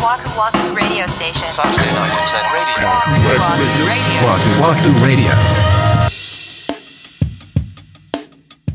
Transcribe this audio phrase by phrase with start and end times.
[0.00, 1.48] Waku Waku Radio Station.
[1.48, 2.86] Saturday night at 10 radio.
[2.86, 4.18] Waku Waku Radio.
[4.26, 5.67] Wahoo Wahoo Radio.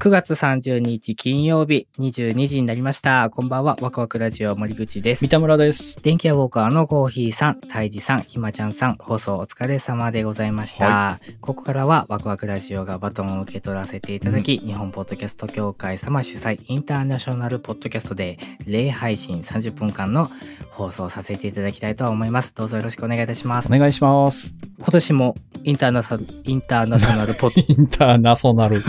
[0.03, 3.29] 9月30日金曜日22時になりました。
[3.29, 5.29] こんばんは、ワクワクラジオ森口です三。
[5.29, 6.03] 田村です。
[6.03, 11.21] 電気屋ウォーカーのコーヒーさん、タイジさん、ひまちゃんさん、放送お疲れ様でございました。
[11.39, 20.29] ここからはワクワクラジオがバトンを受け取らせていただき、日本ポッドキャスト協会様主催インターナショナルポッドキャストで、例配信30分間の
[20.71, 22.53] 放送をさせていただきたいと思います。
[22.53, 23.73] どうぞよろしくお願いいたします。
[23.73, 24.53] お願いします。
[24.79, 28.83] 今年もインターナショナル、インターナショナルポッド インターナショナル。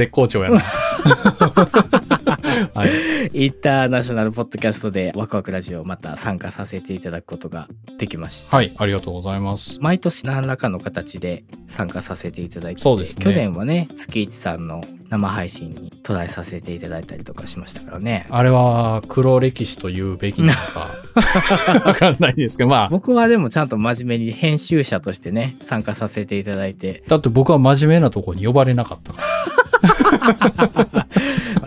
[0.00, 0.60] 絶好調やな。
[2.74, 2.90] はい。
[3.34, 7.68] インターナショナルポッドキャストでワクワクラジオまた参加させていただくことが
[7.98, 8.56] できました。
[8.56, 9.76] はい、ありがとうございます。
[9.78, 29.59] 毎年何らかの形で参加させていただいてそうですね去年はね月一さんの生配信にトライさせていただいたりとかしましたからねあれは黒歴史と言うべきなのか、 わかんないですけど、まあ、僕はでもちゃんと真面目に編集者としてね参加させていただいてだって僕は真面目なとこに呼ばれなかったから。
[30.10, 31.06] ま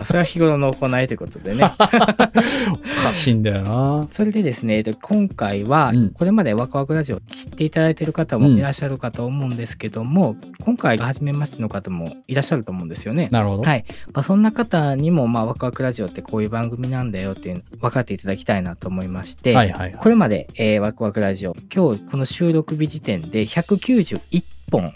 [0.00, 4.06] あそれは日頃の行いということでねおかしいんだよな。
[4.10, 13.28] それでですねで今回はうんこれまでワクワクラジオ知っていただいている方もいらっしゃるかと思うんですけども、今回初めましての方もいらっしゃると思うんですよね。
[13.30, 13.62] なるほど。
[13.62, 13.84] はい。
[14.12, 20.00] まあ、そんな方にも、まあ、ワクワクラジオってこういう番組なんだよっていうの分かっていただきたいなと思いまして、はいはいはい。
[20.00, 24.44] これまで、えーワクワクラジオ、今日この収録日時点で191
[24.80, 24.92] 本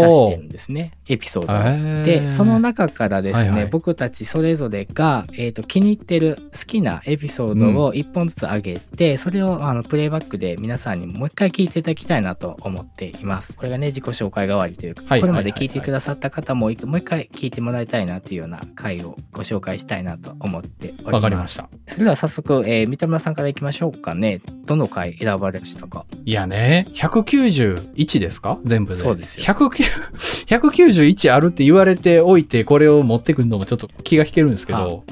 [0.00, 1.56] 出してるんですね、エピソードを。
[1.56, 13.52] へーで、その中からですね、はいはい僕たちそれぞれが、えーと気に入ってる好きなエピソードを1本ずつ上げて、それをあのプレイバックで皆さんにもう一回聞いていただきたいなと思っています。
[13.54, 21.14] これがね、自己紹介代わりというか、はいこれまで聞いてくださった方も、もう一回聞いてもらいたいなっていうような回をご紹介したいなと思っております。
[21.14, 21.68] わかりました。
[21.88, 24.40] それでは早速、えー三田村さんからいきましょうかね。
[24.64, 26.04] どの回選ばれましたか？
[26.24, 28.58] いやね、191ですか？
[28.64, 28.99] 全部で。
[29.00, 29.44] そうですよ。
[29.44, 35.04] 109 191あるって言われておいて、これを持ってくるのもちょっと気が引けるんですけど、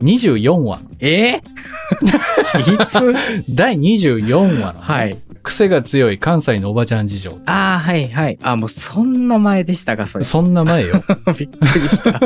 [0.00, 0.80] 24話。
[1.00, 1.40] え？
[2.54, 3.44] ー、いつ？
[3.54, 5.18] 第24話の、はい。
[5.42, 7.38] 癖が強い関西のおばちゃん事情。
[7.46, 8.38] ああ、はいはい。
[8.42, 10.24] あ、もうそんな前でしたか、それ。
[10.24, 11.02] そんな前よ。
[11.38, 12.20] びっくりした。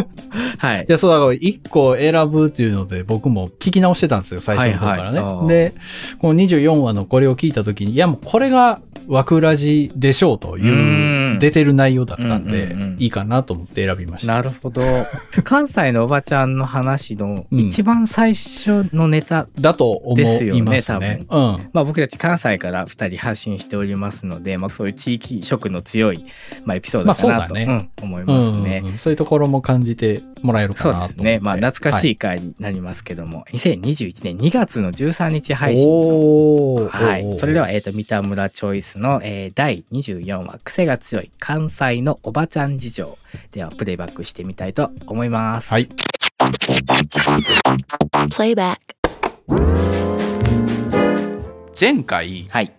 [0.59, 0.85] はいい。
[0.89, 5.21] や、そうだから1個選ぶっていうので僕も聞き直してたんですよ、最初の方からね。
[5.21, 5.75] はいはいで、
[6.19, 14.35] この24話のこれを聞いた時に、いやもうこれがワクラジでしょうとういう出てる内容だったんでいいかなと思って選びました。
[14.35, 14.83] なるほど。
[15.45, 21.27] 関西のおばちゃんの話のうん一番最初のネタ、だと思ですよねいますね。
[21.29, 21.71] うん。
[21.73, 26.25] まあ僕たち関西から二人発信しておりますので、まあそういう地域色の強い、
[26.65, 28.83] まあ、エピソードかなと、ねうん、思いうんますね。
[28.85, 31.41] うんそういうところも感じてもらえるかなとね。
[31.43, 35.89] まあ懐かしいい回になりますけども、2021年2月の13日配信
[36.89, 37.39] はい。
[37.39, 43.19] それでは、は、えっ、と、三田村チョイスの、えー第24話、癖が強い関西のおばちゃん事情。
[43.53, 45.69] では、プレイバックしてみたいと思います。
[45.69, 45.89] はい。
[48.31, 48.77] Playback.
[51.79, 52.73] 前回、はい。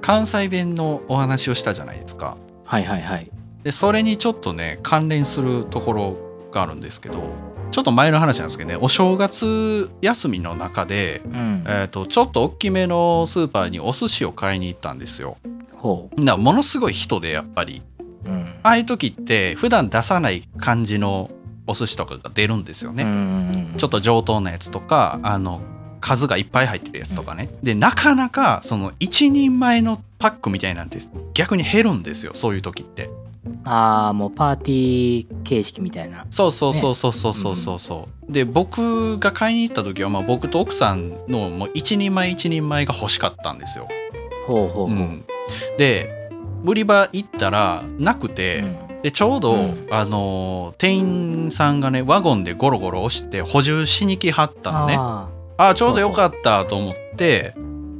[0.00, 2.36] 関西弁のお話をしたじゃないですか。
[2.64, 3.28] はいはいはい。
[3.64, 6.16] で、それにちょっとね、関連するところ
[6.52, 7.34] があるんですけど、
[7.72, 11.64] ちょっと前の話なんですけどね、お正月休みの中で、うん。
[11.66, 15.38] えっ、と、ちょっと大きめのスーパーにお寿司を買いに行ったんですよ。
[15.74, 17.82] ほだからものすごい人で、やっぱり。
[18.26, 18.28] う。
[18.28, 18.54] うん。
[18.62, 21.30] ああいう時って、普段出さない感じの
[21.68, 23.04] お寿司とかが出るんですよね。
[23.04, 25.60] ねちょっと上等なやつとか、あの、
[26.00, 27.50] 数がいっぱい入ってるやつとかね。
[27.62, 30.98] で、なかなか、その、一人前のパックみたいなんて
[31.34, 33.10] 逆に減るんですよ、そういう時って。
[33.64, 36.26] ああ、もうパーティー形式みたいな。
[36.30, 43.88] そうそうそうそうそうそうそうそう、で僕が買いに行った時は、まあ、僕と奥さんのもう一人前一人前が欲しかったんですよ、
[44.46, 44.88] ほうほうほう。
[44.88, 45.24] うん
[45.76, 46.14] で
[46.64, 48.64] 売り場行ったらなくて、
[49.08, 57.54] でちょうど、うんあのー店員さんがねワゴンでゴロゴロ押して補充しに来はったのねあああちょうどよかったと思って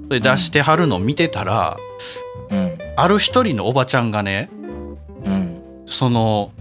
[0.08, 1.76] で出してはるの見てたら、あ。
[2.50, 2.78] うん。
[2.96, 4.50] ある一人のおばちゃんがね
[5.24, 5.62] うん。
[5.86, 6.52] その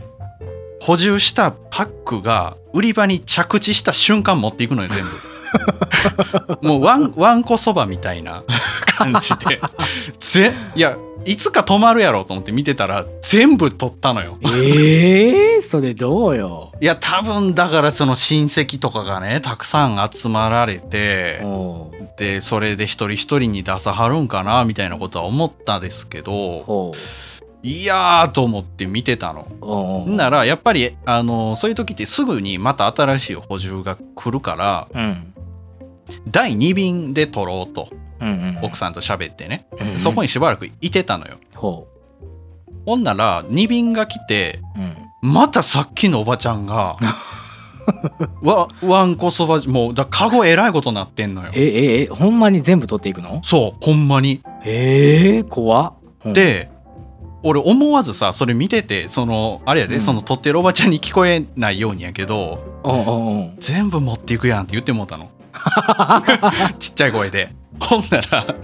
[0.82, 8.44] 補充したパックが売り場に着地した瞬間持っていくのよ全部 もうワンワンコそばみたいな
[8.86, 9.60] 感じで
[10.20, 10.98] ぜいや
[11.28, 16.72] いつか止まるやろうと思って見てたら全部取ったのよええー、それどうよ？
[16.82, 21.42] いや多分だからその親戚とかがねたくさん集まられて。
[22.18, 26.32] でそれで一人一人に出さはるんかなみたいなことは思ったですけど
[26.62, 26.92] ほ
[27.62, 30.06] いやーと思って見てたの。
[30.08, 35.34] ならやっぱりあのそういう時ってすぐにまた新しい補充が来るからうん。
[36.30, 37.90] 第2便で撮ろうと
[38.20, 38.60] うんうん。
[38.64, 41.88] 奥さんと喋ってね、うんうんそこにしばらくいてたのよほ
[42.86, 44.80] ほんなら2便が来てう。
[44.80, 45.32] うん。
[45.34, 46.96] またさっきのおばちゃんが
[48.42, 53.42] わわんこそばもうだカゴえらいことなってんのよえ、え、え、ほんまに全部取っていくの？
[53.44, 55.94] そうほんまにええ怖っ。
[56.26, 56.70] うん、で
[57.44, 63.56] 俺思わずさそれ見ててそのあれやで、うんその撮ってるおばちゃんに聞こえないようにやけどうん。
[63.60, 65.30] 全部持っていくやんって言ってもうたの
[66.80, 67.54] ちっちゃい声で。
[67.80, 68.56] ほんなら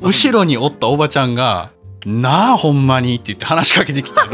[0.00, 1.68] 後ろにおったおばちゃんが
[2.06, 4.18] 「なあほんまに」って言って話しかけてきて。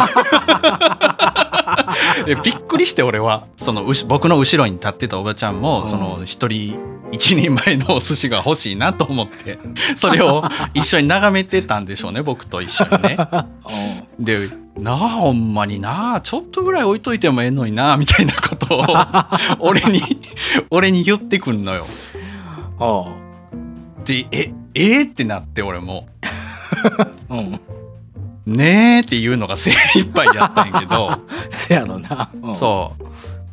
[2.27, 3.45] でびっくりして俺は。
[3.57, 5.91] そのうし僕の後ろに立ってたおばちゃんも、うん。
[5.91, 6.79] その一人
[7.13, 9.59] 一人前のお寿司が欲しいなと思って
[9.97, 13.19] それを一緒に眺めてたんでしょうね僕と一緒にね。
[14.19, 14.49] で
[14.79, 18.85] 「なあほんまになあちょっとぐらい置いといてもええのにな」みたいなことを
[19.59, 20.01] 俺に
[20.71, 21.85] 俺に言ってくんのよ。
[22.79, 23.07] おう
[24.05, 26.07] でええってなって俺も。
[27.29, 27.61] うん。
[28.47, 31.11] 「ねえ」っていうのが精一杯やったんやけど。
[31.51, 32.31] せやろな。
[32.43, 32.55] うん。
[32.55, 32.95] そ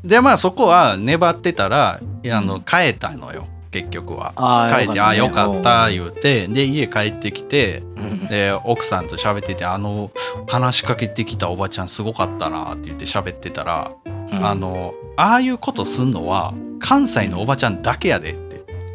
[0.03, 0.07] う。
[0.07, 1.99] でまあそこは粘ってたら
[2.31, 4.31] あの帰ったのよ結局は。
[4.73, 8.27] 帰って「あよかった」うん言うてで家帰ってきてうん。
[8.27, 10.11] で奥さんと喋ってて「あの
[10.47, 14.45] 話しかけてきたおばちゃんすごかったな」って言って喋ってたらうん。
[14.45, 18.31] あのああいうことすんのは関西のおばちゃんだけやで。
[18.31, 18.44] って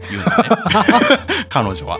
[0.08, 1.19] 言うのね。
[1.49, 1.99] 彼女は。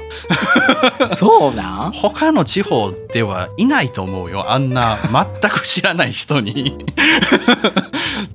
[1.17, 1.93] そうなん？
[1.93, 4.50] 他の地方ではいないと思うよ。
[4.50, 4.99] あんな
[5.41, 6.87] 全く知らない人に。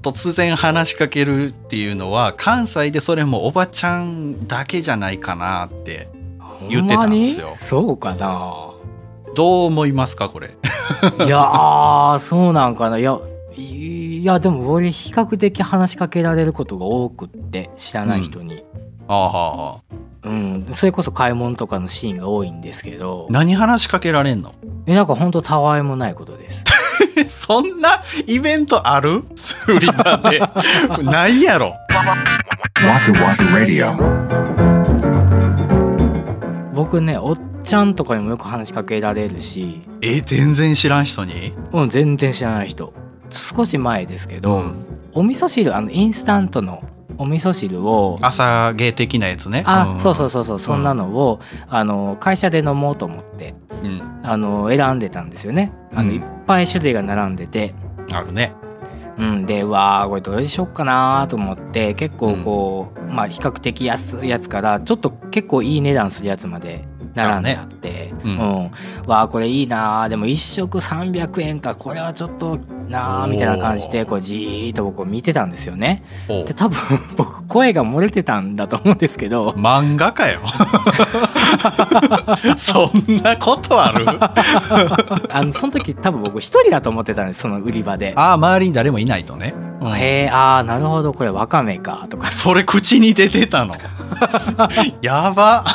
[0.01, 6.09] 突然話しかけるっていうのは関西でそれもおばちゃんだけじゃないかなって
[6.69, 7.53] 言ってたんですよ。
[7.55, 8.71] そうかな。
[9.35, 10.55] どう思いますかこれ？
[11.25, 12.99] いやーそうなんかな。
[12.99, 13.19] いや
[13.57, 18.63] いやでも俺比較的話しかけられることが多くって知らない人に、
[19.07, 19.81] ああ
[20.23, 20.65] うん。
[20.73, 23.27] それこそ買い物とかのシーンが多いんですけど。
[23.29, 24.53] 何話しかけられんの？
[24.87, 26.63] えなんかほんとたわいもないことです。
[27.27, 29.23] そんなイベントある？
[29.67, 30.41] 売り場で。
[31.03, 31.73] ないやろ.
[36.73, 39.81] 僕ねおっちゃんとかにもよく話しかけられるし。
[40.01, 41.53] え全然知らん人に？
[41.71, 42.91] うん全然知らない人。
[43.29, 44.85] 少し前ですけど、うん。
[45.13, 46.83] お味噌汁あのインスタントの
[47.17, 49.63] お味噌汁を朝芸的なやつね。
[49.65, 49.99] あ、ん。
[49.99, 53.53] そうそうそうそうそんなのを、あの会社で飲もうと思って
[53.83, 54.01] うん。
[54.23, 55.71] あの選んでたんですよね。
[55.93, 56.15] あの、うん。
[56.15, 57.73] いっぱい種類が並んでて。
[58.11, 58.53] あるね。
[59.17, 66.85] うん、でわあこれどれにしよっかなと思って結構こう、まあ比較的安いやつからちょっと結構いい値段するやつまで
[67.15, 68.35] 並んであってううん。
[68.35, 68.71] ん、
[69.07, 71.73] わあこれいいなでも1食300円か。
[71.75, 72.57] これはちょっと
[72.89, 76.03] なあみたいな感じでこうじーっと僕見てたんですよね。
[76.27, 76.77] で多分
[77.17, 79.49] 僕声が漏れてたんだと思うんですけど。
[79.51, 80.41] 漫画かよ。
[82.57, 84.05] そんなことある？
[85.31, 88.13] あのその時多分僕一人だと思ってたんですその売り場で。
[88.15, 89.97] ああ周りに誰もいないとね、うん。
[89.97, 91.13] へえああなるほど。
[91.13, 92.05] これわかめか。
[92.09, 92.31] とか。
[92.31, 93.73] それ口に出てたの。
[95.01, 95.65] やば。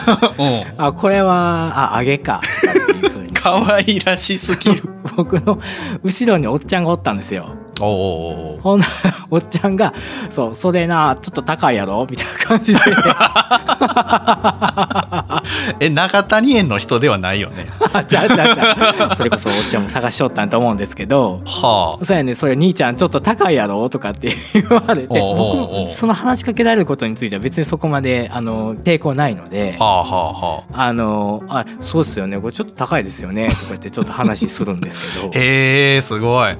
[0.76, 0.84] うん。
[0.86, 2.40] あこれはあ揚げか
[3.34, 4.82] 可愛らしすぎる
[5.16, 5.58] 僕の
[6.02, 7.46] 後ろにおっちゃんがおったんですよ。
[7.82, 8.82] おうおほん
[9.30, 9.94] おっちゃんが
[10.28, 12.80] 「そうそれなちょっと高いやろ?」みたいな感じで
[15.80, 17.66] え長谷園の人ではないよね。
[17.92, 19.16] あ じゃあじゃあじゃあ。
[19.16, 21.42] それこそおっちゃんも探しとったんと思うんですけど。
[21.44, 29.76] はそうやねそれ兄ちゃんちょっと高いやろとかって言われて僕その話しかけられることについては別にそこまであの抵抗ないので。
[29.78, 30.82] あはあはあはあ。
[30.84, 32.38] あのあそうっすよね。
[32.38, 35.30] これちょっと高いですよねとか言ってちょっと話するんですけど。
[35.38, 36.56] へえすごい。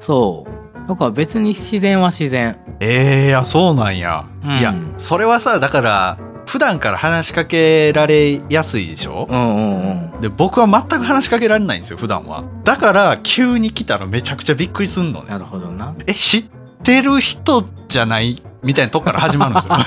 [0.00, 0.88] そう。
[0.88, 2.56] だから別に自然は自然。
[2.80, 4.56] えー、あそうなんや、うん。
[4.58, 6.18] いやそれはさだから
[6.48, 9.26] 普段から話しかけられやすいでしょ？
[9.28, 10.20] う、んうんうん。
[10.20, 12.42] で僕は全く話しかけられないんですよ普段は。
[12.64, 15.30] だから急に来たらめちゃくちゃびっくりすんのね。
[15.30, 15.94] なるほどな。
[16.06, 16.44] え知っ
[16.82, 18.42] てる人じゃない？
[18.62, 19.74] みたいなとこから始まるんですよ。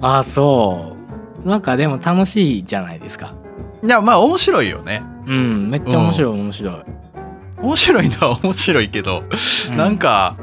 [0.00, 0.96] あそ
[1.44, 1.48] う。
[1.48, 3.32] なんかでも楽しいじゃないですか。
[3.82, 5.02] いやまあ面白いよね。
[5.26, 6.74] うんめっちゃ面白い面白い、
[7.62, 9.22] 面白いのは面白いけど、
[9.70, 10.36] うなんか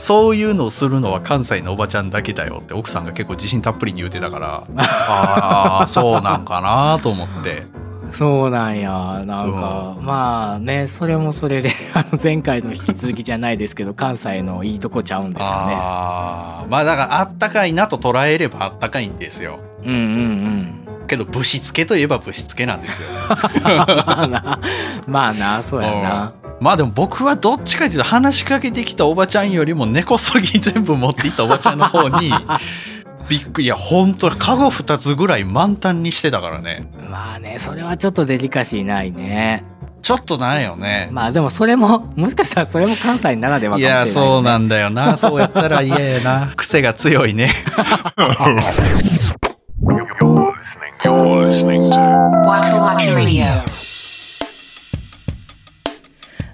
[0.00, 4.64] そういうのをするのは関西のおばちゃんだけだよって奥さんが結構自信たっぷりに言ってたから。
[4.78, 7.64] ああそうなんかなと思って。
[8.12, 19.58] そうなんやなんか、まあねそれもそれで あの前回の引き続きじゃないですけど関西のいいとこちゃうんですかあーまあだからあったかいなと捉えればあったかいんですよ。
[19.58, 20.80] ねうんうん。
[21.06, 24.58] けどぶしつけといえばぶしつけなんですようん まあな
[25.06, 32.32] まあなそうやなまあでも僕はどっちかというと話しかけてきたおばちゃんよりも根こそぎ全部持っていったおばちゃんの方に
[33.28, 33.64] びっくり。
[33.64, 36.86] いや本当カゴ2つぐらい満タンにしてたからね。
[37.10, 39.64] まあねそれはちょっとデリカシーないね。
[40.02, 45.18] ちょっとないよね、まあでもそれももしかしたらそれも関西ならではかもいしれない、ね、やそうなんだよな。
[45.18, 46.52] そうやったら嫌やな。
[46.56, 47.52] 癖が強いね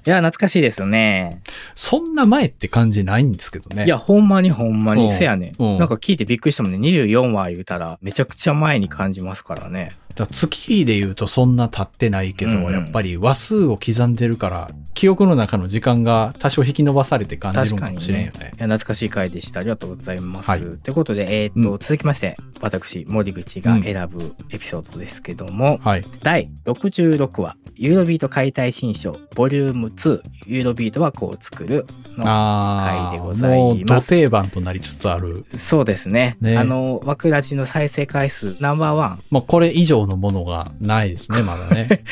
[0.06, 1.40] いや懐かしいですよね。
[1.74, 3.84] そんな前って感じないんですけどね。
[3.84, 5.10] いや、ほんまにほんまうんに。
[5.10, 5.62] せやねん。
[5.62, 6.78] うんなんか聞いてびっくりしたもんね。
[6.78, 9.92] 24話言うたら、めちゃくちゃ前に感じますからね。
[10.16, 18.40] だ月で言うとそんな経ってないけど、うんうんやっぱり話数を刻んでるから、記憶の中の時間が多少引き伸ばされて感じるのかもしれんよね。。
[18.40, 19.60] いや、懐かしい回でした。
[19.60, 20.48] ありがとうございます。
[20.48, 26.04] はいうことで、えーっと、うん続きまして、私、森口が選ぶエピソードですけども、はい。
[26.22, 31.86] 第66話、ユーロビート解体新書、ボリューム2、ユーロビートはこう作る
[32.16, 32.24] の。
[32.24, 35.44] 回でございますもう土定番となりつつある。
[35.56, 36.36] そうですね。
[36.40, 39.18] ねあの、ワクラジの再生回数ナンバーワン。
[39.30, 42.02] まあこれ以上のものがないですね、まだね。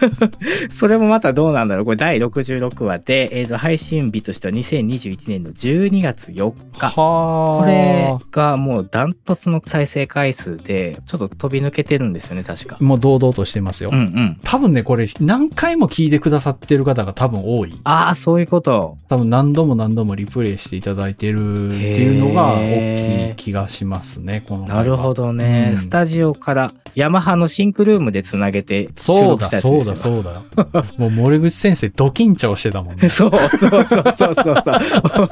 [0.70, 1.84] それもまたどうなんだろう。
[1.86, 6.90] これ第66話で、えーと、配信日としては2021年の12月4日。
[6.90, 12.76] はこれがもうダントツの再生回数で、ちょっと飛び抜けてるんですよね、確か。
[12.80, 13.90] もう堂々としてますよ。
[13.92, 14.38] うんうん。
[14.44, 17.74] 多分ね、これ何回も聞いてくださってる方が多分多い。
[17.84, 18.65] ああ、そういうこと。
[18.72, 29.96] 多分何度も何度もリプレイしていただいてるっていうのが大きい気がしますね、このなるほどね、うんスタジオからヤマハのシンクルームでつなげて収そうだ、録したやつそうだ。
[29.96, 30.84] そうだ。
[30.96, 33.10] もう森口先生、ド緊張してたもんね。
[33.10, 34.54] そうそうそうそうそうそう。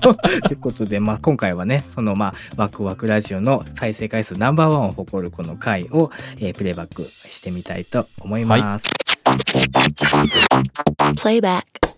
[0.46, 8.84] ということで、まあ、今回はね、その、まあ、ワクワクラジオの再生回数ナンバーワンを誇るこの回を、えープレイバックしてみたいと思います。
[11.16, 11.93] Playback.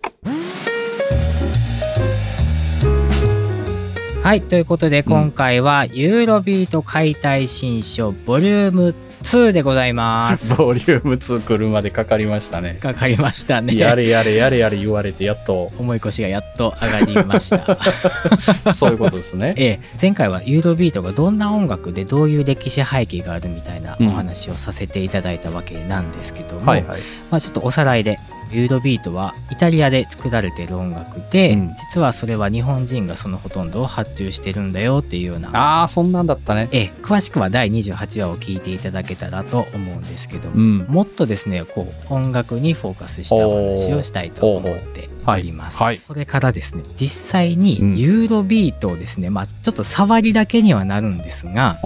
[4.23, 10.57] はい、ということで、今回は、ユーロビート解体新書ボリューム2でございます。
[10.57, 12.79] ボリューム2来るまでかかりましたね。
[12.81, 13.77] かかりましたね。
[13.77, 17.79] やれやれやれやれ言われて、やっと、重い腰がやっと上がりました。
[18.75, 19.55] そういうことですね。
[19.57, 27.01] ええ、前回はユーロビートがどんな音楽でどういう歴史背景があるみたいなお話をさせていただいたわけなんですけども、はいはい。
[27.31, 28.19] まあ、ちょっとおさらいで
[28.51, 36.69] ユーロビートはイタリアで作られている音楽で、うん実はそれは日本人がそのほとんどを発注してるんだよっていうようなああ、そんなんだったね。
[36.73, 40.79] ええ詳しくは第28話を聞いていただけたらと思うんですけども、うん。
[40.89, 45.83] もっとですねこう音楽にフォーカスしたお話をしたいと思っております。
[45.83, 46.01] はい。
[46.01, 51.79] これからですね実際にうんユーロビートをですね、まあちょっと触りだけにはなるんですが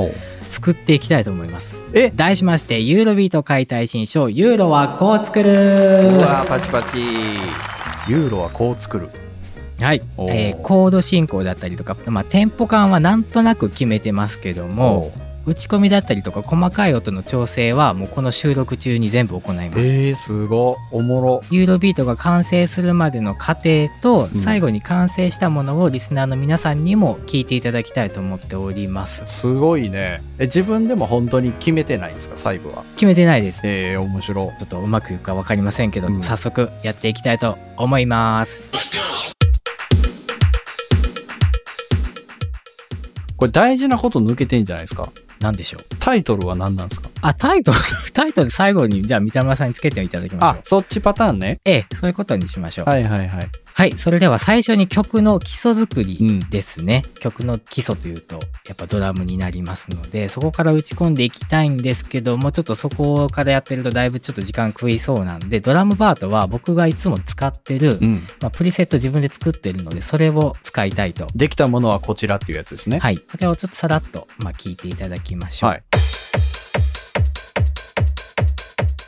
[0.50, 1.76] 作っていきたいと思います。
[1.94, 2.10] え？
[2.14, 5.50] 題しましてユーロビート解体新書ユーロはこう作る。
[5.50, 6.98] うわーパチパチ。
[8.08, 9.08] ユーロはこう作る。
[9.80, 15.10] はい、えーコード進行だったりとか、まあ、テンポ感はなんとなく決めてますけども
[15.46, 20.76] 打ち込みだったりとか細かい音の調整はもうこの収録中に全部行いますえー、すごい。
[20.92, 21.42] おもろ。
[21.50, 30.22] ユーロビートが完成するまでの過程とうん最後に完成したものをリスナーの皆さんにも聞いていただきたいと思っておりますすごいね。
[30.38, 32.84] え、自分でも本当に決めてないんですか、細部は。
[32.96, 34.52] 決めてないですえー、面白。
[34.58, 38.62] ちょっとうまくいくか分かりませんけど、うん早速やっていきたいと思います
[43.36, 45.08] これ大事なこと抜けてんじゃないですか？
[45.40, 45.84] 何でしょう？
[46.00, 47.08] タイトルは何なんですか？
[47.22, 47.78] あタイトル
[48.12, 51.60] タイトル最後にじゃあ三田村さんにつけていただきましょう、あそっちパターンね。
[51.64, 53.48] ええそういうことにしましょうはいはいはい。
[53.74, 57.04] はい、それでは最初に曲の基礎作りうんですね。
[57.20, 68.14] 曲の基礎というと、やっぱドラムになりますので、そこから打ち込んでいきたいんですけども、ちょっとそこからやってるとだいぶちょっと時間食いそうなんで、ドラムパートは僕がいつも使ってる、うん。
[68.40, 71.28] まあ、プリセット自分で作ってるので、それを使いたいと。
[71.34, 72.98] できたものはこちらっていうやつですね。
[72.98, 75.70] はい、それをちょっとさらっと、まあ、聞いていただきましょう。
[75.70, 75.82] はい。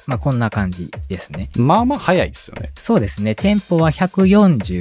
[0.06, 1.48] まあ、こんな感じですね。
[1.56, 2.68] まあまあ早いですよね。
[2.74, 3.34] そうですね。
[3.34, 4.72] テンポは147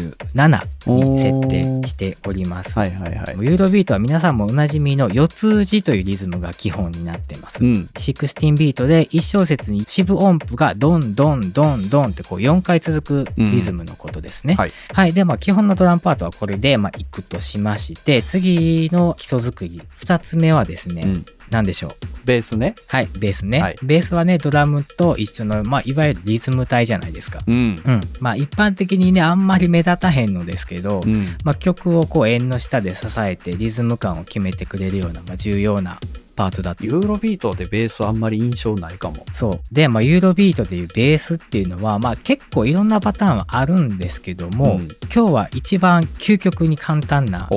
[0.87, 2.77] に設定しております。
[2.77, 3.35] はいはいはい。
[3.37, 7.63] ユーロビートは皆さんもおなじみの四つ打ちというリズムが基本になってます。
[7.63, 7.73] うん。
[7.73, 14.55] 16ビートで1小節に四分音符がドンドンドンドンってこう4回続くリズムのことですね。
[14.55, 14.71] はい。
[14.93, 15.13] はい。
[15.13, 21.25] で、まあ基本のドラムパートはこれで、まあいくとしまして、次の基礎作り、2つ目はですね、うん。
[21.51, 21.93] 何でしょう？
[22.25, 22.75] ベースね。
[22.87, 23.61] はい、ベースね。
[23.61, 27.41] はいベースはね、ドラムと一緒の、まあいわゆるリズム体じゃないですか。
[27.45, 27.81] うん。
[27.85, 28.01] うん。
[28.19, 31.27] まあ一般的にね、あんまり目立たへんのですけど、うん。
[31.43, 35.99] まあ、曲をこう円の下で支えてリズム感を決めてくれるような、まあ、重要な
[36.31, 39.25] パートだとユーロビートでベースあんまり印象ないかも。
[39.33, 39.59] そう。
[39.71, 47.49] で、まあ、ユーロビートでいうベースっていうのは、まあ、結構いろんなパターンはあるんですけども、うん今日は一番究極に簡単な、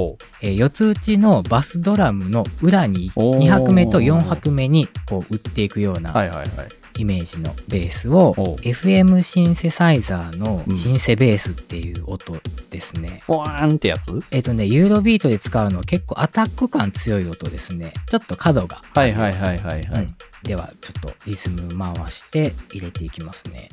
[0.42, 6.48] えー四つ打ちのバスドラムの裏におー2拍目と4拍目にこう打っていくようなはいはいはい。
[6.96, 12.36] イメージのベースを FM シンセサイザーのうんシンセベースっていう音
[12.70, 13.20] ですね。
[13.26, 14.10] ポワーンってやつ？
[14.30, 17.92] えっ、とね、ユーロビートで使うのは結構アタック感強い音ですね。
[18.08, 18.80] ちょっと角が。
[18.94, 20.02] はいはいはいはいはい。
[20.04, 23.70] うんではちょっとリズム回して入れていきますね。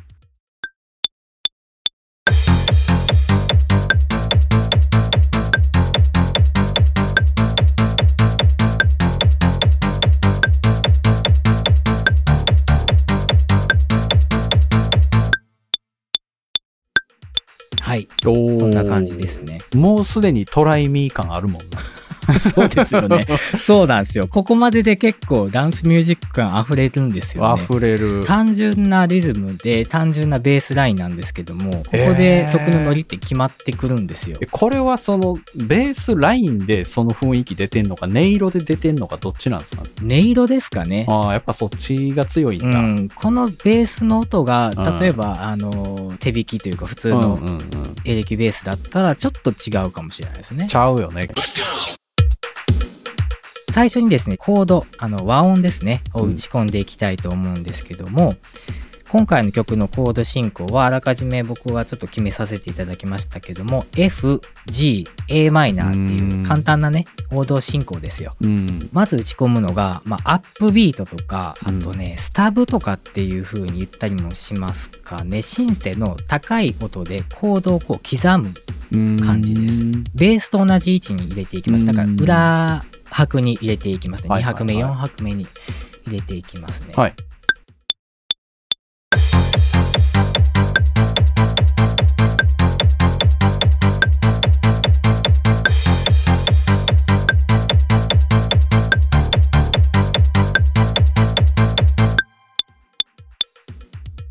[17.91, 19.60] はい、おこんな感じですね。
[19.75, 21.77] もうすでにトライミー感あるもんな。
[22.39, 23.25] そうですよね。
[23.57, 24.27] そうなんですよ。
[24.27, 27.63] ここまでで結構ダンスミュージック感溢れるんですよね。
[27.63, 28.23] 溢れる。
[28.25, 34.45] 単純なリズムで単純なベースラインなんですけどもここへでー曲のノリって決まってくるんですよえ。
[34.45, 39.83] これはそのベースラインでその雰囲気出てんのか音色で出てんのかどっちなんですか？
[40.01, 41.05] 音色ですかね。
[41.07, 50.75] ああやっぱそっちが強いんだ、うん、このベースの音がうん例えば、あの手弾きというか普通のうんうんうんエレキベースだったらちょっと違うかもしれないですねち。
[50.75, 51.27] ゃうよね
[53.71, 58.35] 最初にですねコードあの和音ですねを打ち込んでいきたいと思うんですけども、
[59.11, 68.35] 今回の曲のコード進行はあらかじめ僕はちょっと決めさせていただきましたけども FGAm っていう簡単なね王道進行ですよ。
[68.39, 68.89] うん。
[68.93, 75.41] まず打ち込むのが、まあ、アップビートとかあとね、スタブとかっていう風に言ったりもしますかね。
[75.41, 78.53] シンセの高い音でコードをこう刻む
[79.19, 79.73] 感じです。
[80.15, 81.85] ベースと同じ位置に入れていきます。
[81.85, 82.21] だからうん。
[82.21, 84.29] 裏拍に入れていきますね。
[84.29, 84.53] 2はいはい。
[84.53, 85.45] 拍目はい4拍目に
[86.07, 87.13] 入れていきますね、はい。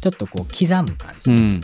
[0.00, 1.60] ちょっとこう刻む感じ、うん。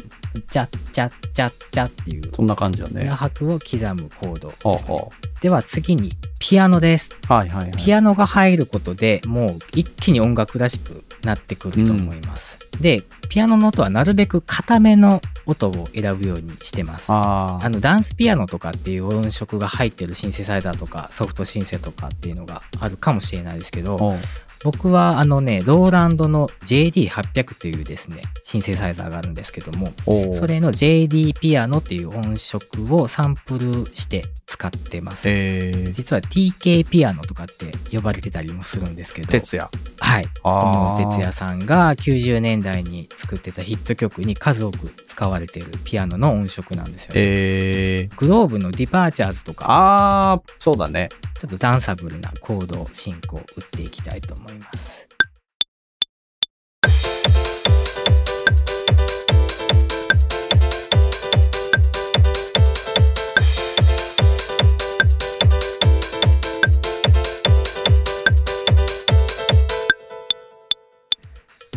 [0.51, 2.31] チャッチャッチャッチャっていう。
[2.35, 3.05] そんな感じだね。
[3.05, 4.77] 裏拍を刻むコードですね。
[4.87, 7.11] ほでは次にピアノです。
[7.29, 7.73] うはいはいはい。
[7.73, 17.13] ピアノが入ることでもう一気に音楽らしくなってくると思います、でピアノの音はなるべく固めの音を選ぶようにしてます。
[17.13, 24.17] ああのダンスピアノとかっていう音色が入ってるシンセサイザーとかソフトシンセとかっていうのがあるかもしれないですけど
[24.65, 29.93] 僕はあのねローランドの JD800 というですねシンセサイザーがあるんですけども
[30.35, 35.29] それの JD ピアノっていう音色をサンプルして使ってます。
[35.29, 39.69] えー、実は TK ピアノとかって呼ばれてたりもするんですけど哲哉
[39.99, 40.29] はい。
[40.43, 49.65] この哲哉さんが90年代に作ってたヒット曲に数多く使われているピアノの音色なんですよね、えー、 globe の DEPARTURES とか。
[49.67, 51.09] ああそうだね。
[51.41, 55.09] ちょっとダンサブルなコード進行を打っていきたいと思います。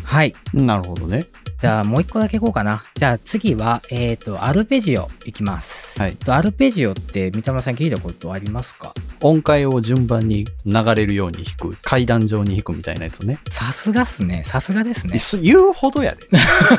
[0.03, 0.33] はい。
[0.53, 1.25] なるほどね
[1.59, 2.83] じゃあもう一個だけいこうかな。
[2.95, 5.99] じゃあ次は、えっ、と、アルペジオいきます。
[5.99, 8.93] はいえっとアルペジオって三田村さん聞いたことありますか？
[9.19, 14.43] 音階を順番に流れるように弾く階段状に弾くみたいなやつねさすがっすね。
[14.45, 15.19] さすがですね。
[15.19, 16.21] す言うほどやで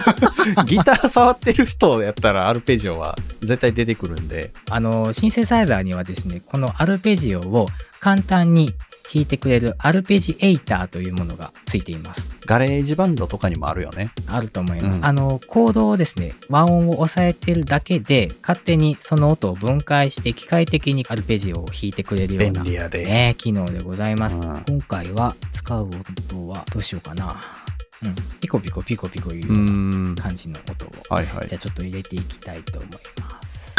[0.64, 7.66] ギター触ってる人やったらアルペジオは絶対出てくるんであの、シンセサイザーにはですね、このアルペジオを
[8.00, 8.72] 簡単に
[9.12, 12.30] 弾いてくれるアルペジエイターというものがついています。
[12.46, 14.96] GarageBand とかにもあるよねあると思います。
[14.98, 24.36] うんあの、コードをですね、和音を押さえてるだけで、勝手にその音を分解して機械的にアルペジオを弾いてくれるような、便利やでね、機能でございます。
[24.36, 25.88] うん今回は使う
[26.30, 27.36] 音はどうしようかな。
[28.02, 28.14] うん。
[28.40, 30.90] ピコピコピコピコいうよううなん感じの音を。
[31.08, 33.69] はいはいじゃあちょっと入れていきたいと思います。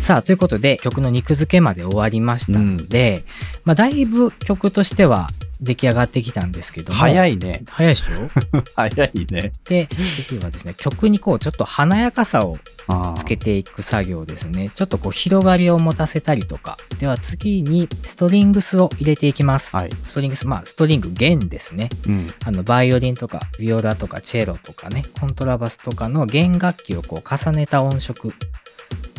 [0.00, 3.22] さあ、ということで曲の肉付けまで終わりましたので、
[3.64, 5.28] まあだいぶ曲としては
[5.60, 6.96] 出来上がってきたんですけども。
[6.98, 7.00] い。
[7.00, 7.62] 早いね。
[7.68, 8.62] 早いでしょ？
[8.76, 9.52] 早いね。
[9.64, 9.88] で、
[10.26, 14.70] 次はですね、曲にこう、ちょっと華やかさをあつけていく作業ですね。
[14.74, 16.78] ちょっとこう、広がりを持たせたりとか。
[16.98, 19.76] では次に、ストリングスを入れていきます。
[19.76, 19.90] はい。
[20.04, 21.88] ストリングス、まあ、ストリング弦ですね。
[22.06, 22.34] うん。
[22.44, 28.32] あの、バイオリンとか、ビオラとか、チェロとかね、コントラバスとかの弦楽器をこう、重ねた音色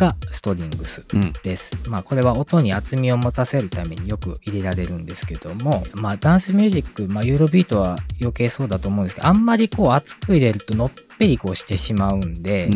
[0.01, 1.33] がストリングスうん。
[1.43, 1.87] です。
[1.87, 12.69] まあこれは音に厚みを持たせるためによく入れられるんですけども、まあダンスミュージック、まあユーロビートは余計そうだと思うんですけど、あんまりこう厚く入れるとのっぺりこうしてしまうんで。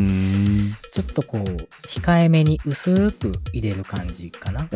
[0.92, 1.42] ちょっとこう
[1.86, 4.70] 控えめに薄く入れる感じかな。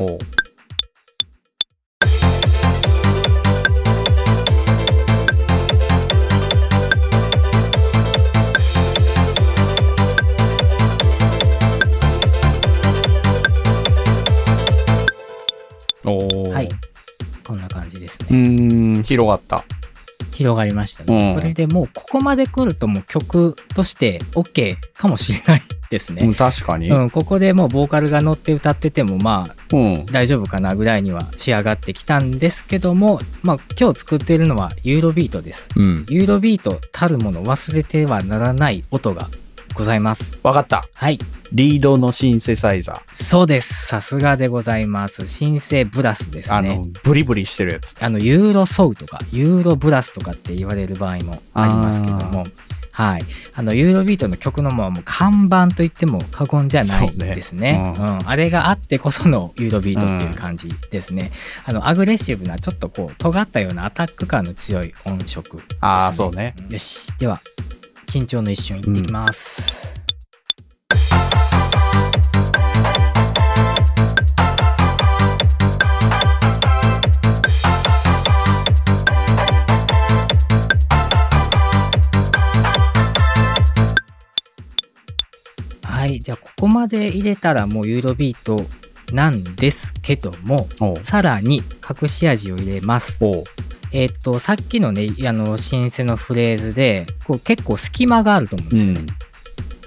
[16.04, 16.70] はい。
[17.46, 19.04] こんな感じですうね。
[19.04, 19.64] 広がった。
[20.34, 21.34] 広がりましたね。
[21.34, 26.26] うんこれでもうここまで来るともう曲として OK かもしれないですね。
[26.26, 26.90] うん、確かに。
[26.90, 27.02] うん。
[27.04, 30.06] うん、ここでもうボーカルが乗って歌っててもまあうん。
[30.06, 35.70] 大丈夫かなぐらいには仕上がってきたんですけども、まあ今日作っているのはユーロビートです。
[35.76, 36.06] うん。
[36.08, 39.28] ユーロビートたるもの忘れてはならない音が
[39.80, 40.38] ございます。
[40.44, 40.86] わかった。
[40.94, 41.18] はい。
[41.54, 43.88] リードのシンセサイザそうです。
[43.88, 45.26] さすがでございます。
[45.26, 46.56] 新生ブラスですー。
[46.56, 47.96] あねの。、ブリブリしてるやつ。
[48.02, 52.46] あの、ユーロソウとか、ユーロブラスとかって言われる場合もありますけども、
[52.92, 53.22] はい。
[53.54, 57.96] あの、ユーロビートの曲のもう看板と言っても過言じゃないですね。
[57.98, 61.32] ううんん、あれがあってこそのユーロビートっていう感じですね。
[61.63, 65.63] あの、アグレッシブな、ちょっとこう、尖ったようなアタック感の強い音色ね。
[65.80, 66.54] ああ、そうね。
[66.70, 67.08] よし。
[67.20, 67.39] では、
[68.10, 69.88] 緊張の一瞬いってきます。
[85.84, 86.19] はい。
[86.19, 88.65] じゃあ、ここまで入れたらもうユーロビート
[89.13, 90.67] なんですけども、
[91.04, 93.19] さらに隠し味を入れます。
[93.91, 99.02] えっと、さっきのね、あの、シンセのフレーズで、こう結構隙間があると思うんですよね。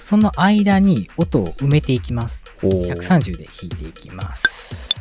[0.00, 2.44] その間に音を埋めていきます。
[2.64, 4.92] おう130で弾いていきます。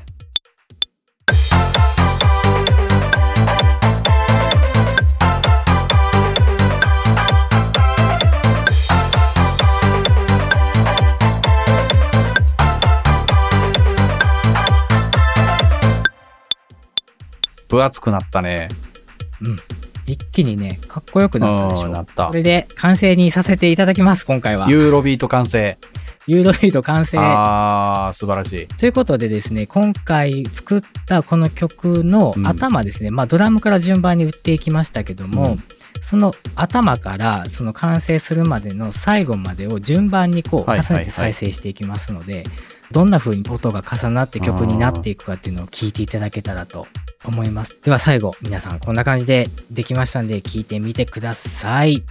[17.67, 18.67] 分厚くなったね。
[20.07, 21.87] 一気にね、かっこよくなったでしょ。
[21.87, 24.69] うんなったこれで完成にさせていただきます、今回は。
[24.69, 25.77] ユーロビート完成。
[26.27, 27.17] ユーロビート完成。
[27.17, 28.67] ああ、素晴らしい。
[28.67, 35.63] ということでですね、今回作ったこの曲のうん頭ですね、まあドラムから順番に打っていきましたけども、うん
[36.03, 42.43] その頭からその完成するまでの最後までを順番にこうはい重ねて再生していきますので、
[42.91, 46.87] どんな風に音が重なって曲になっていくかっていうのを聞いていただけたらと
[47.25, 47.77] 思います。
[47.83, 52.03] では最後、皆さんこんな感じでできましたんで聞いてみてください。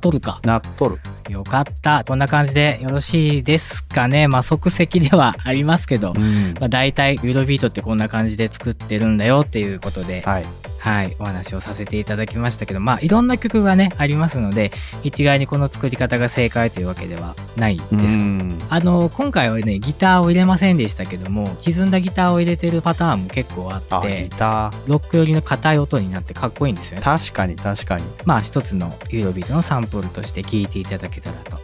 [0.00, 0.40] とるか。
[0.44, 0.96] なっとる。
[1.28, 2.04] よかった。
[2.04, 4.26] こんな感じでよろしいですかね。
[4.26, 6.54] まあ即席では ありますけど、うん。
[6.58, 10.44] まあ大体ユーロビートってこんな感じで作ってるんだよっていうことで、はい。
[10.80, 14.72] はい、お話をさせていただきましたけど、まあ、いろんな曲がね、ありますので、
[15.04, 17.94] 一概にこの作り方が正解というわけではないです。
[17.94, 27.00] うんあの、今回はね、ギターを入れませんでしたけども、歪んだギターを入れてるパターンも結構あっあ、てギ、タロック寄りの硬い音になってかっこいいんですよー。
[27.00, 27.04] ね。
[27.04, 28.04] 確かに確かに。
[28.24, 31.58] まあ、一つのユーロビートのサンプルとして聴いていただけたらと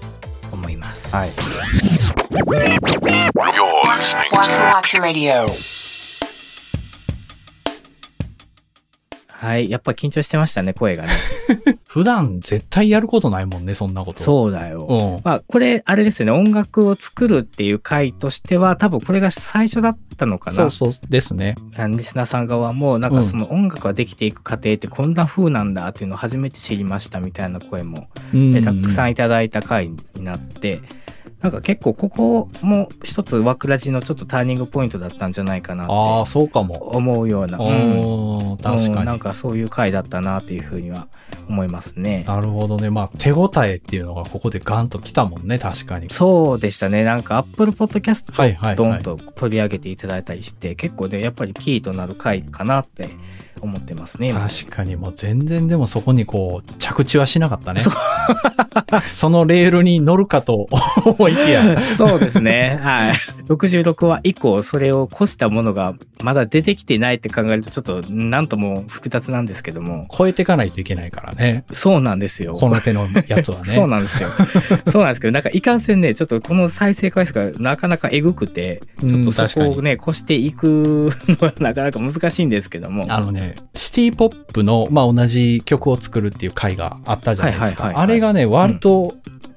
[0.52, 1.14] 思います。
[1.14, 1.31] はい。
[9.38, 9.68] はい。
[9.68, 11.11] やっぱ緊張してましたね、声がね。
[11.87, 14.22] 普段絶対やることないもんね、そんなこと。
[14.22, 14.87] そうだよ。
[14.88, 15.20] うん。
[15.25, 16.33] まあ、これ、あれですよね。
[16.33, 20.57] 音楽を作るっていう回としては、多分これが最初だったのかな。
[20.57, 21.55] そうそうですね。
[21.90, 30.81] リスナーさん側も、なんかその音楽ができていく過程ってこんな風なんだっていうのを初めて知りましたみたいな声も、うんでたくさんいただいた回になって、
[31.42, 36.88] なんか結構ここも一つワクラジのちょっとターニングポイントだったんじゃないかなっああ、てそうかも。
[36.96, 38.87] 思うような、うん確かに。
[38.88, 41.09] うんなんかそういう回だったなっていうふうには
[41.49, 42.25] 思いますね。
[42.27, 42.90] なるほどね。
[42.90, 46.09] まあ、手応えっていうのがここでガンと来たもんね、確かに。
[46.11, 47.05] そうでしたね。
[47.05, 48.77] なんか Apple Podcast はいはい、はい。
[48.77, 53.11] ドンと取り上げていただいたりして、結構ね、やっぱりキーとなる回かなって
[53.61, 54.29] 思ってますね。
[54.29, 57.81] 今確かにもう全然でもそこにこう着地はしなかったね。
[59.09, 60.69] そ のレールに乗るかと
[61.05, 61.81] 思いきや。
[61.97, 62.79] そうですね。
[62.83, 63.14] はい。
[63.49, 70.07] 66話以降、それを越したものがまだ出てきてないって考えると、ちょっと、なんとも複雑なんですけども。
[70.11, 71.64] 超えていかないといけないからね。
[71.73, 72.55] そうなんですよ。
[72.55, 73.75] この手のやつはね。
[73.77, 74.31] そうなんですよ。
[74.90, 83.07] そうなんですけど、なんかいかんせんね、ちょっとこの再生回数がなかなかえぐくて、ちょっとそこをね、越していくのはなかなか難しいんですけども。
[83.09, 87.92] あのね、シティポップの、まあ、同じ曲を作るっていう回があったじゃないですか。
[87.94, 89.14] あれがね、割と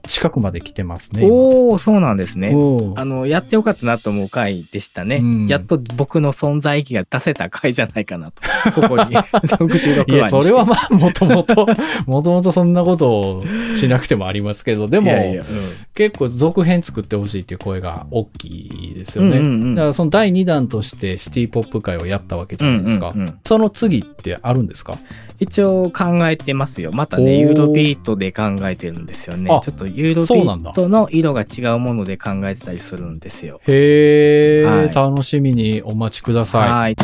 [0.10, 1.24] 近くまで来てますね。
[1.24, 2.50] 今おー、そうなんですね。
[2.50, 5.18] うんあの、やってよかったなと思う回でしたね。
[5.18, 8.42] うんやっと僕の存在意義が出せた回じゃないかなと。
[8.82, 9.16] ここに。
[9.16, 11.68] 66話にいや、それはまあ、もともと、
[12.08, 13.44] もともとそんなことを
[13.76, 15.48] しなくてもありますけど、でも、いやいやうん
[15.94, 19.38] 結構続編作ってほしいっていう声が大きいですよね。
[19.38, 23.10] うんうんうんだからその第2弾としてシティポップ界をやったわけじゃないですか。
[23.10, 24.98] うんうんうんその次ってあるんですか？
[25.40, 26.92] 一応考えてますよ。
[26.92, 29.50] またね、ユーロビートで考えてるんですよね。
[29.52, 33.60] あちょっとユーロビそうなんだートの色が違うもので考えてたりするんですよ。
[33.68, 36.70] へー、はい楽しみにお待ちください。
[36.70, 36.96] はい。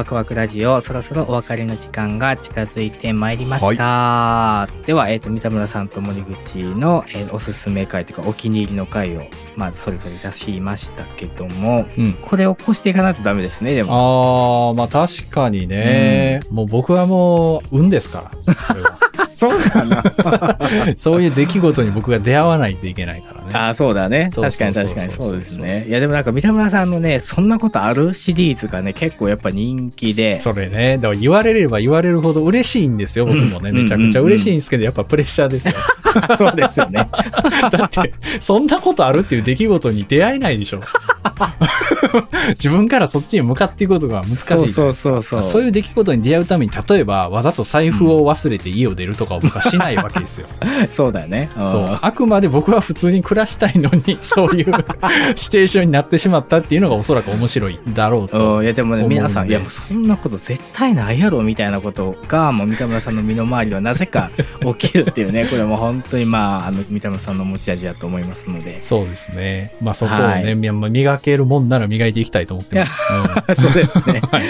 [0.00, 4.66] ワクワクラジオ、そろそろお別れの時間が近づいてまいりました。
[4.86, 14.72] では、えっ、と、三田村さんと森口の、えーおすすめ回というか、お気に入りの回を、まあ、それぞれ出しましたけども、うんこれを越していかないとダメですね、でも。
[14.72, 19.10] あー、まあ確かにね、もう僕はもう運ですから。
[19.40, 20.02] そうかな。
[20.96, 23.49] そういう出来事に僕が出会わないといけないからね。
[23.52, 24.30] ああ、そうだね。
[24.34, 25.86] 確かに確かにそうですね。
[25.88, 28.14] いや、でもなんか三田村さんのね、そんなことある？
[28.14, 30.36] シリーズがね、結構やっぱ人気で。
[30.36, 33.70] それね、だから言われれば言われるほど嬉しいんですよ、僕もね。
[33.70, 35.74] うんめちゃくちゃ嬉しいんですけど、やっぱプレッシャーですよ。
[36.36, 37.08] そうですよね。
[37.70, 40.80] だって、そんなことあるっていう出来事に出会えないでしょ。
[42.50, 44.44] 自分からそっちに向かっていくことが難しい。
[44.46, 50.48] そうそうそうそうそういう出来事に出会うために、例えば、わざと財布を忘れて家を出るとかを僕はしないわけですよ。
[50.90, 51.50] そうだよね。
[51.58, 51.98] んそう。
[52.00, 54.74] あくまで僕は普通に暮らしたいのに、 そういう
[55.34, 58.56] シチュエーションになってしまったっていうのがおそらく面白いだろうと。
[58.58, 64.30] うんいやでもね皆さんいやもうそんなこと絶対ないやろみたいなことがもう三田村さんの身の回りはなぜか
[64.78, 69.72] 起きるっていうねこれも本当にまああの三田村さんの持ち味だと思いますのでそうですね。
[69.82, 73.00] まあそこをね、はい磨けるもんなら磨いていきたいと思ってます。
[73.48, 74.20] う んそうですね。
[74.30, 74.42] はい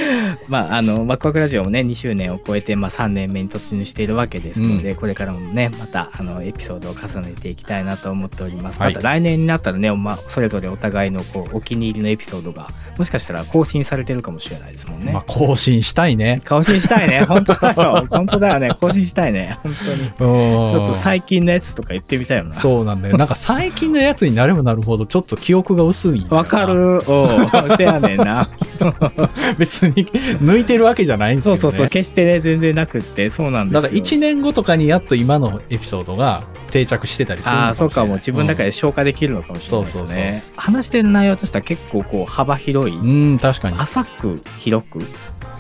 [0.51, 8.80] まあ、あの、ワクワクラジオもね、2周年を超えて、まあ、3年目に突入しているわけですので、これからもね、また、あの、エピソードを重ねていきたいなと思っております。
[8.81, 15.13] はいまた来年になったらね、まあ、それぞれお互いの、こう、お気に入りのエピソードが、もしかしたら更新されてるかもしれないですもんね。
[15.13, 16.41] まあ更新したいね。
[16.49, 17.25] 更新したいね。
[17.29, 18.07] 本当だよ。
[18.11, 18.71] 本当だよね。
[18.81, 19.59] 更新したいね。
[19.63, 19.99] 本当に。
[19.99, 22.55] ちちょっと最近のやつとか言ってみたいよな。
[22.55, 23.17] そうなんだよ。
[23.17, 26.65] なんか最近のやつになればなるほど、ちょっと記憶が薄いわか。
[26.67, 27.03] る。
[27.07, 27.29] おう
[27.77, 28.49] せやねんな。
[29.59, 30.07] 別に
[30.43, 31.61] 抜いてるわけじゃないんですけどね。
[31.61, 31.89] そうそうそう。
[31.89, 33.83] 決してね、全然なくって、そうなんですよ。
[33.83, 37.91] だから1年後とかにやっと今のエピソードが定着してたりするのああ、かもしれない。
[37.91, 38.15] そうかも。
[38.15, 39.99] 自分の中で消化できるのかもしれないですね。
[39.99, 43.33] そうそうそう話してる内容としては結構こう幅広い、うん。
[43.33, 43.79] うん、確かに。
[43.79, 45.01] 浅く広く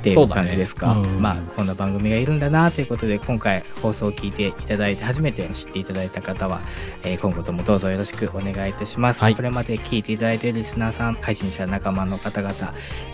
[0.00, 6.60] っていう感じですか、ねうんまあこんな番組がいるんだなということで今回放送を聞いていただいて初めて知っていただいた方は、
[7.04, 12.54] えー今後ともどうぞよろしくお願いいたします、はいこれまで聞いていただいているリスナーさん配信者仲間の方々、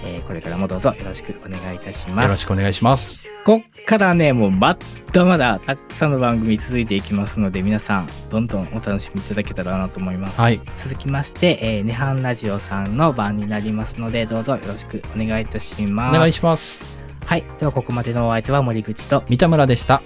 [0.04, 3.28] えーこれからもどうぞよろしくお願いいたしますよろしくお願いします。
[3.46, 4.76] こっからね、もうま
[5.12, 10.40] だまだたくさんの番組続いていきますので、皆さん、どんどんお楽しみいただけたらなと思います。
[10.40, 10.60] はい。
[10.78, 16.16] 続きまして、えー、ネハンラジオさんの番になりますので、どうぞよろしくお願いいたします。
[16.16, 16.75] お願いします。
[17.26, 17.44] はい。
[17.58, 20.02] ではここまでのお相手は森口と三田村でした。